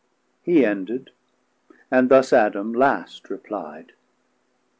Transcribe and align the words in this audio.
550 0.45 0.51
He 0.51 0.65
ended; 0.65 1.11
and 1.91 2.09
thus 2.09 2.33
Adam 2.33 2.73
last 2.73 3.29
reply'd. 3.29 3.91